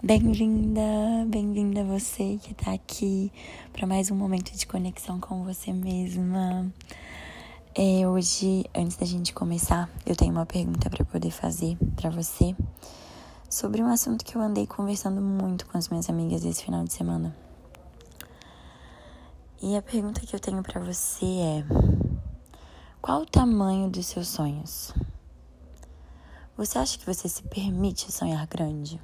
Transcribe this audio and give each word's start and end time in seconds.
Bem-vinda, 0.00 0.80
bem-vinda 1.26 1.82
você 1.82 2.38
que 2.40 2.54
tá 2.54 2.72
aqui 2.72 3.32
para 3.72 3.84
mais 3.84 4.12
um 4.12 4.14
momento 4.14 4.56
de 4.56 4.64
conexão 4.64 5.18
com 5.18 5.42
você 5.42 5.72
mesma. 5.72 6.72
É, 7.74 8.06
hoje, 8.06 8.64
antes 8.72 8.96
da 8.96 9.04
gente 9.04 9.34
começar, 9.34 9.90
eu 10.06 10.14
tenho 10.14 10.30
uma 10.30 10.46
pergunta 10.46 10.88
para 10.88 11.04
poder 11.04 11.32
fazer 11.32 11.76
para 11.96 12.10
você 12.10 12.54
sobre 13.50 13.82
um 13.82 13.88
assunto 13.88 14.24
que 14.24 14.36
eu 14.36 14.40
andei 14.40 14.68
conversando 14.68 15.20
muito 15.20 15.66
com 15.66 15.76
as 15.76 15.88
minhas 15.88 16.08
amigas 16.08 16.44
esse 16.44 16.64
final 16.64 16.84
de 16.84 16.92
semana. 16.92 17.36
E 19.60 19.76
a 19.76 19.82
pergunta 19.82 20.20
que 20.20 20.34
eu 20.34 20.38
tenho 20.38 20.62
para 20.62 20.80
você 20.80 21.26
é: 21.26 21.64
qual 23.02 23.22
o 23.22 23.26
tamanho 23.26 23.90
dos 23.90 24.06
seus 24.06 24.28
sonhos? 24.28 24.94
Você 26.56 26.78
acha 26.78 26.96
que 26.96 27.04
você 27.04 27.28
se 27.28 27.42
permite 27.42 28.12
sonhar 28.12 28.46
grande? 28.46 29.00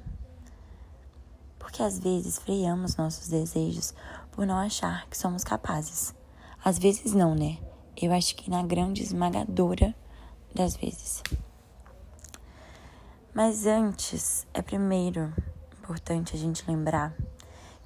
Porque 1.65 1.81
às 1.81 1.97
vezes 1.97 2.37
freamos 2.37 2.95
nossos 2.95 3.27
desejos 3.27 3.91
por 4.31 4.45
não 4.45 4.55
achar 4.55 5.07
que 5.09 5.17
somos 5.17 5.43
capazes. 5.43 6.13
Às 6.63 6.77
vezes 6.77 7.11
não, 7.11 7.33
né? 7.33 7.57
Eu 7.99 8.13
acho 8.13 8.35
que 8.35 8.51
na 8.51 8.61
grande 8.61 9.01
esmagadora 9.01 9.95
das 10.53 10.75
vezes. 10.77 11.23
Mas 13.33 13.65
antes, 13.65 14.45
é 14.53 14.61
primeiro 14.61 15.33
importante 15.79 16.35
a 16.35 16.39
gente 16.39 16.63
lembrar 16.69 17.15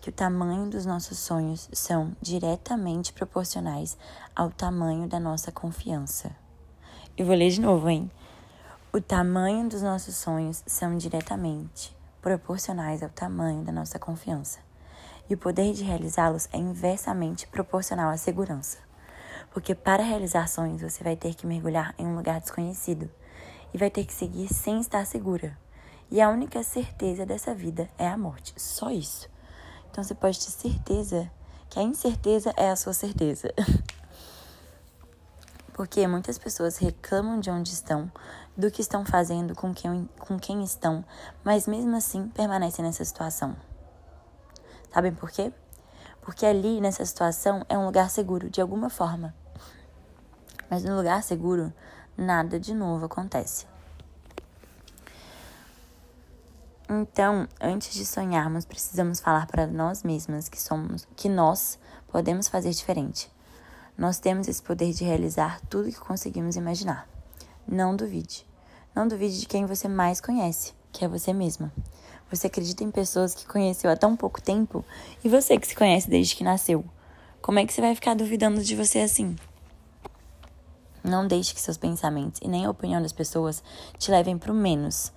que 0.01 0.09
o 0.09 0.13
tamanho 0.13 0.69
dos 0.69 0.85
nossos 0.85 1.17
sonhos 1.17 1.69
são 1.71 2.13
diretamente 2.21 3.13
proporcionais 3.13 3.97
ao 4.35 4.51
tamanho 4.51 5.07
da 5.07 5.21
nossa 5.21 5.53
confiança. 5.53 6.35
Eu 7.17 7.25
vou 7.25 7.35
ler 7.35 7.49
de 7.49 7.61
novo, 7.61 7.87
hein? 7.87 8.11
O 8.91 8.99
tamanho 8.99 9.69
dos 9.69 9.81
nossos 9.81 10.15
sonhos 10.15 10.63
são 10.67 10.97
diretamente 10.97 11.97
proporcionais 12.21 13.01
ao 13.01 13.09
tamanho 13.09 13.63
da 13.63 13.71
nossa 13.71 13.97
confiança. 13.99 14.59
E 15.29 15.33
o 15.33 15.37
poder 15.37 15.73
de 15.73 15.83
realizá-los 15.83 16.49
é 16.51 16.57
inversamente 16.57 17.47
proporcional 17.47 18.09
à 18.09 18.17
segurança. 18.17 18.77
Porque 19.51 19.73
para 19.75 20.03
realizar 20.03 20.47
sonhos 20.47 20.81
você 20.81 21.03
vai 21.03 21.15
ter 21.15 21.35
que 21.35 21.47
mergulhar 21.47 21.93
em 21.97 22.05
um 22.05 22.15
lugar 22.15 22.39
desconhecido 22.39 23.09
e 23.73 23.77
vai 23.77 23.89
ter 23.89 24.05
que 24.05 24.13
seguir 24.13 24.53
sem 24.53 24.79
estar 24.79 25.05
segura. 25.05 25.57
E 26.11 26.19
a 26.19 26.29
única 26.29 26.63
certeza 26.63 27.25
dessa 27.25 27.53
vida 27.53 27.87
é 27.97 28.07
a 28.07 28.17
morte, 28.17 28.53
só 28.57 28.89
isso. 28.89 29.29
Então 29.91 30.03
você 30.03 30.15
pode 30.15 30.39
ter 30.39 30.51
certeza 30.51 31.31
que 31.69 31.79
a 31.79 31.83
incerteza 31.83 32.53
é 32.57 32.69
a 32.69 32.75
sua 32.75 32.93
certeza. 32.93 33.53
Porque 35.79 36.05
muitas 36.07 36.37
pessoas 36.37 36.75
reclamam 36.75 37.39
de 37.39 37.49
onde 37.49 37.71
estão, 37.71 38.11
do 38.57 38.69
que 38.69 38.81
estão 38.81 39.05
fazendo 39.05 39.55
com 39.55 39.73
quem, 39.73 40.09
com 40.19 40.37
quem 40.37 40.61
estão, 40.61 41.05
mas 41.41 41.67
mesmo 41.67 41.95
assim 41.95 42.27
permanecem 42.27 42.83
nessa 42.83 43.05
situação. 43.05 43.55
Sabem 44.93 45.13
por 45.13 45.31
quê? 45.31 45.53
Porque 46.19 46.45
ali, 46.45 46.81
nessa 46.81 47.05
situação, 47.05 47.65
é 47.69 47.77
um 47.77 47.85
lugar 47.85 48.09
seguro 48.09 48.49
de 48.49 48.59
alguma 48.59 48.89
forma. 48.89 49.33
Mas 50.69 50.83
no 50.83 50.97
lugar 50.97 51.23
seguro, 51.23 51.73
nada 52.17 52.59
de 52.59 52.73
novo 52.73 53.05
acontece. 53.05 53.65
Então, 56.89 57.47
antes 57.61 57.93
de 57.93 58.05
sonharmos, 58.05 58.65
precisamos 58.65 59.21
falar 59.21 59.47
para 59.47 59.65
nós 59.65 60.03
mesmas 60.03 60.49
que 60.49 60.61
somos, 60.61 61.07
que 61.15 61.29
nós 61.29 61.79
podemos 62.09 62.49
fazer 62.49 62.71
diferente. 62.71 63.31
Nós 63.99 64.17
temos 64.17 64.47
esse 64.47 64.63
poder 64.63 64.93
de 64.93 65.03
realizar 65.03 65.59
tudo 65.69 65.91
que 65.91 65.99
conseguimos 65.99 66.55
imaginar. 66.55 67.05
Não 67.67 67.93
duvide. 67.93 68.47
Não 68.95 69.05
duvide 69.05 69.41
de 69.41 69.45
quem 69.45 69.65
você 69.65 69.89
mais 69.89 70.21
conhece, 70.21 70.73
que 70.89 71.03
é 71.03 71.07
você 71.09 71.33
mesma. 71.33 71.69
Você 72.31 72.47
acredita 72.47 72.81
em 72.81 72.91
pessoas 72.91 73.35
que 73.35 73.45
conheceu 73.45 73.91
há 73.91 73.97
tão 73.97 74.15
pouco 74.15 74.41
tempo 74.41 74.85
e 75.21 75.27
você 75.27 75.59
que 75.59 75.67
se 75.67 75.75
conhece 75.75 76.09
desde 76.09 76.33
que 76.33 76.45
nasceu. 76.45 76.85
Como 77.41 77.59
é 77.59 77.65
que 77.65 77.73
você 77.73 77.81
vai 77.81 77.93
ficar 77.93 78.15
duvidando 78.15 78.63
de 78.63 78.73
você 78.73 78.99
assim? 78.99 79.35
Não 81.03 81.27
deixe 81.27 81.53
que 81.53 81.59
seus 81.59 81.75
pensamentos 81.75 82.39
e 82.41 82.47
nem 82.47 82.63
a 82.63 82.71
opinião 82.71 83.01
das 83.01 83.11
pessoas 83.11 83.61
te 83.97 84.09
levem 84.11 84.37
para 84.37 84.53
o 84.53 84.55
menos. 84.55 85.11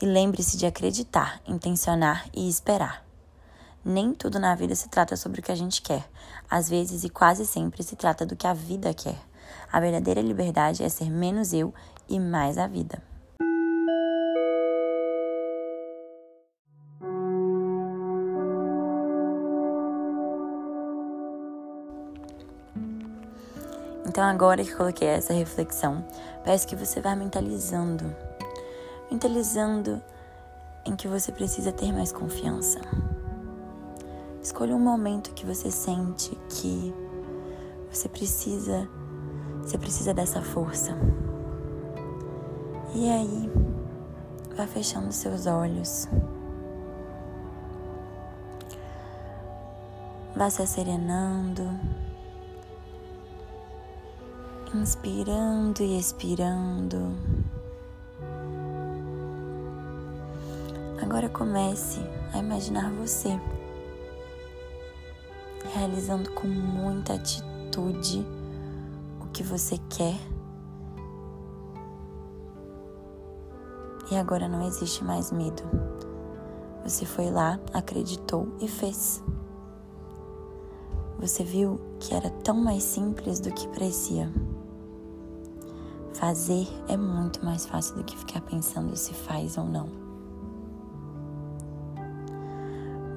E 0.00 0.06
lembre-se 0.06 0.56
de 0.56 0.64
acreditar, 0.64 1.42
intencionar 1.44 2.28
e 2.32 2.48
esperar. 2.48 3.04
Nem 3.84 4.14
tudo 4.14 4.38
na 4.38 4.54
vida 4.54 4.74
se 4.76 4.88
trata 4.88 5.16
sobre 5.16 5.40
o 5.40 5.42
que 5.42 5.50
a 5.50 5.56
gente 5.56 5.82
quer. 5.82 6.08
Às 6.48 6.68
vezes 6.68 7.02
e 7.02 7.08
quase 7.08 7.44
sempre 7.44 7.82
se 7.82 7.96
trata 7.96 8.24
do 8.24 8.36
que 8.36 8.46
a 8.46 8.54
vida 8.54 8.94
quer. 8.94 9.18
A 9.72 9.80
verdadeira 9.80 10.20
liberdade 10.20 10.84
é 10.84 10.88
ser 10.88 11.10
menos 11.10 11.52
eu 11.52 11.74
e 12.08 12.20
mais 12.20 12.58
a 12.58 12.66
vida. 12.66 13.02
Então, 24.06 24.24
agora 24.24 24.62
que 24.62 24.74
coloquei 24.74 25.08
essa 25.08 25.32
reflexão, 25.32 26.04
peço 26.44 26.68
que 26.68 26.76
você 26.76 27.00
vá 27.00 27.16
mentalizando. 27.16 28.14
Mentalizando 29.10 30.02
em 30.84 30.94
que 30.94 31.08
você 31.08 31.32
precisa 31.32 31.72
ter 31.72 31.90
mais 31.92 32.12
confiança. 32.12 32.78
Escolha 34.42 34.74
um 34.74 34.80
momento 34.80 35.32
que 35.34 35.46
você 35.46 35.70
sente 35.70 36.36
que 36.48 36.92
você 37.88 38.08
precisa, 38.08 38.88
você 39.62 39.78
precisa 39.78 40.12
dessa 40.12 40.42
força. 40.42 40.98
E 42.92 43.08
aí, 43.08 43.50
vá 44.56 44.66
fechando 44.66 45.12
seus 45.12 45.46
olhos. 45.46 46.08
Vá 50.34 50.50
se 50.50 50.66
serenando. 50.66 51.62
Inspirando 54.74 55.82
e 55.82 55.98
expirando. 55.98 57.16
Agora 61.00 61.28
comece 61.28 62.00
a 62.32 62.38
imaginar 62.38 62.90
você 62.90 63.38
realizando 65.72 66.30
com 66.32 66.46
muita 66.46 67.14
atitude 67.14 68.24
o 69.20 69.26
que 69.32 69.42
você 69.42 69.78
quer. 69.88 70.16
E 74.10 74.16
agora 74.16 74.48
não 74.48 74.66
existe 74.66 75.02
mais 75.02 75.32
medo. 75.32 75.62
Você 76.84 77.06
foi 77.06 77.30
lá, 77.30 77.58
acreditou 77.72 78.48
e 78.60 78.68
fez. 78.68 79.22
Você 81.18 81.44
viu 81.44 81.80
que 82.00 82.14
era 82.14 82.28
tão 82.28 82.56
mais 82.56 82.82
simples 82.82 83.40
do 83.40 83.52
que 83.52 83.66
parecia. 83.68 84.30
Fazer 86.12 86.66
é 86.88 86.96
muito 86.96 87.44
mais 87.44 87.64
fácil 87.64 87.96
do 87.96 88.04
que 88.04 88.16
ficar 88.16 88.40
pensando 88.42 88.94
se 88.96 89.14
faz 89.14 89.56
ou 89.56 89.64
não. 89.64 90.11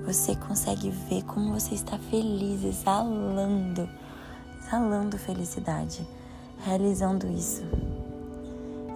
Você 0.05 0.35
consegue 0.35 0.91
ver 0.91 1.23
como 1.23 1.51
você 1.51 1.73
está 1.73 1.97
feliz, 1.97 2.63
exalando, 2.63 3.89
exalando 4.59 5.17
felicidade, 5.17 6.07
realizando 6.63 7.25
isso. 7.27 7.63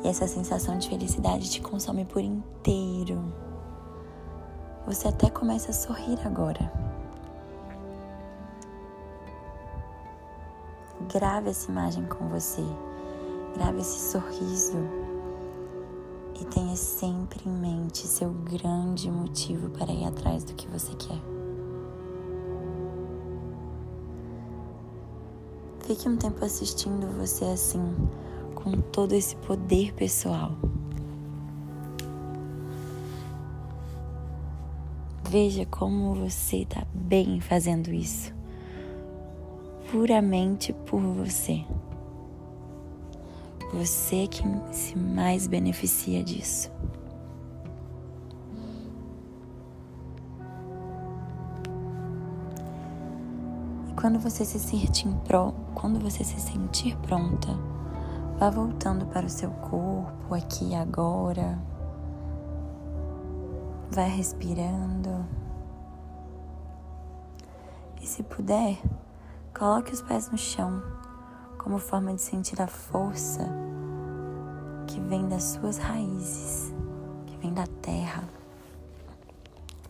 E 0.04 0.08
essa 0.08 0.28
sensação 0.28 0.78
de 0.78 0.88
felicidade 0.88 1.50
te 1.50 1.62
consome 1.62 2.06
por 2.06 2.22
inteiro. 2.22 3.34
Você 4.86 5.08
até 5.08 5.30
começa 5.32 5.72
a 5.72 5.74
sorrir 5.74 6.20
agora. 6.24 6.72
Grave 11.12 11.50
essa 11.50 11.72
imagem 11.72 12.06
com 12.06 12.28
você. 12.30 12.64
Grave 13.56 13.80
esse 13.82 14.12
sorriso 14.12 15.09
e 16.42 16.46
tenha 16.46 16.76
sempre 16.76 17.42
em 17.46 17.52
mente 17.52 18.08
seu 18.08 18.32
grande 18.32 19.12
motivo 19.12 19.70
para 19.70 19.92
ir 19.92 20.06
atrás 20.06 20.44
do 20.44 20.54
que 20.54 20.68
você 20.68 20.94
quer. 20.96 21.20
Fique 25.82 26.08
um 26.08 26.16
tempo 26.16 26.44
assistindo 26.46 27.08
você 27.18 27.46
assim, 27.46 27.96
com 28.56 28.80
todo 28.80 29.14
esse 29.14 29.36
poder 29.38 29.94
pessoal. 29.94 30.52
Veja 35.28 35.66
como 35.66 36.16
você 36.16 36.58
está 36.58 36.86
bem 36.94 37.40
fazendo 37.40 37.92
isso, 37.92 38.34
puramente 39.92 40.74
por 40.74 41.02
você. 41.02 41.66
Você 43.72 44.26
quem 44.26 44.62
se 44.74 44.98
mais 44.98 45.46
beneficia 45.46 46.24
disso. 46.24 46.72
E 53.88 53.94
quando 53.94 54.20
você 54.20 54.44
se 54.44 54.58
sentir 54.58 55.14
pro, 55.24 55.54
quando 55.76 56.00
você 56.00 56.24
se 56.24 56.40
sentir 56.40 56.98
pronta, 56.98 57.50
vá 58.40 58.50
voltando 58.50 59.06
para 59.06 59.28
o 59.28 59.30
seu 59.30 59.52
corpo 59.52 60.34
aqui 60.34 60.72
e 60.72 60.76
agora. 60.76 61.60
Vai 63.92 64.10
respirando. 64.10 65.28
E 68.02 68.08
se 68.08 68.24
puder, 68.24 68.82
coloque 69.54 69.94
os 69.94 70.02
pés 70.02 70.32
no 70.32 70.38
chão 70.40 70.82
como 71.60 71.78
forma 71.78 72.14
de 72.14 72.22
sentir 72.22 72.60
a 72.62 72.68
força 72.68 73.48
que 74.88 75.00
vem 75.02 75.28
das 75.28 75.44
suas 75.44 75.78
raízes, 75.78 76.74
que 77.28 77.38
vem 77.38 77.54
da 77.54 77.68
terra. 77.82 78.24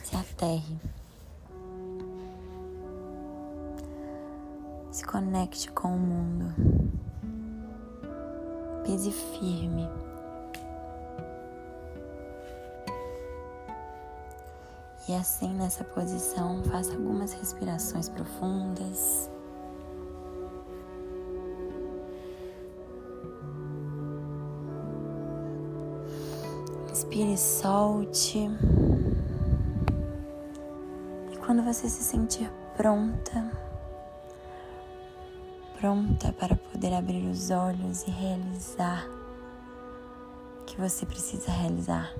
Se 0.03 0.15
aterre. 0.15 0.77
Se 4.91 5.05
conecte 5.05 5.71
com 5.71 5.95
o 5.95 5.99
mundo. 5.99 6.53
Pise 8.83 9.11
firme. 9.11 9.87
E 15.07 15.13
assim, 15.13 15.53
nessa 15.53 15.83
posição, 15.83 16.63
faça 16.63 16.91
algumas 16.93 17.33
respirações 17.33 18.09
profundas. 18.09 19.29
Inspire 27.09 27.33
e 27.33 27.37
solte. 27.39 28.37
E 31.31 31.37
quando 31.37 31.63
você 31.63 31.89
se 31.89 32.03
sentir 32.03 32.51
pronta, 32.77 33.51
pronta 35.79 36.31
para 36.33 36.55
poder 36.55 36.93
abrir 36.93 37.25
os 37.25 37.49
olhos 37.49 38.03
e 38.03 38.11
realizar 38.11 39.07
o 40.61 40.65
que 40.65 40.79
você 40.79 41.03
precisa 41.03 41.51
realizar. 41.51 42.13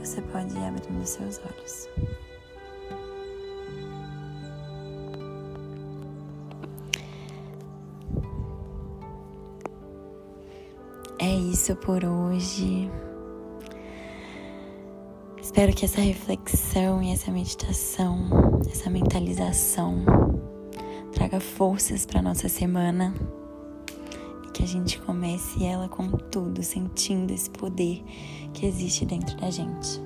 Você 0.00 0.20
pode 0.20 0.54
ir 0.54 0.66
abrindo 0.66 1.06
seus 1.06 1.38
olhos. 1.38 1.88
Isso 11.68 11.76
por 11.76 12.02
hoje. 12.02 12.90
Espero 15.42 15.74
que 15.74 15.84
essa 15.84 16.00
reflexão 16.00 17.02
e 17.02 17.12
essa 17.12 17.30
meditação, 17.30 18.16
essa 18.70 18.88
mentalização 18.88 20.02
traga 21.12 21.38
forças 21.40 22.06
para 22.06 22.22
nossa 22.22 22.48
semana 22.48 23.14
e 24.46 24.50
que 24.50 24.62
a 24.62 24.66
gente 24.66 24.98
comece 25.02 25.62
ela 25.62 25.88
com 25.90 26.08
tudo, 26.08 26.62
sentindo 26.62 27.34
esse 27.34 27.50
poder 27.50 28.02
que 28.54 28.64
existe 28.64 29.04
dentro 29.04 29.36
da 29.36 29.50
gente, 29.50 30.00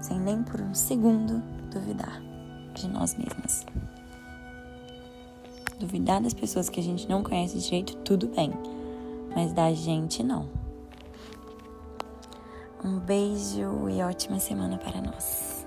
sem 0.00 0.18
nem 0.18 0.42
por 0.42 0.58
um 0.58 0.74
segundo 0.74 1.42
duvidar 1.70 2.22
de 2.74 2.88
nós 2.88 3.14
mesmas. 3.14 3.66
Duvidar 5.78 6.22
das 6.22 6.32
pessoas 6.32 6.70
que 6.70 6.80
a 6.80 6.82
gente 6.82 7.06
não 7.06 7.22
conhece 7.22 7.58
direito, 7.58 7.94
tudo 7.98 8.28
bem 8.28 8.52
mas 9.34 9.52
da 9.52 9.72
gente 9.72 10.22
não. 10.22 10.57
Um 12.84 12.98
beijo 13.00 13.88
e 13.88 14.00
ótima 14.02 14.38
semana 14.38 14.78
para 14.78 15.02
nós. 15.02 15.57